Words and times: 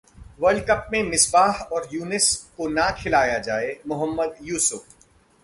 world 0.39 0.63
cup 0.67 0.87
में 0.91 1.03
मिसबाह 1.03 1.61
और 1.73 1.87
यूनिस 1.93 2.33
को 2.57 2.67
ना 2.69 2.89
खिलाया 2.93 3.37
जाएः 3.39 3.87
मोहम्मद 3.87 4.35
यूसुफ 4.41 4.85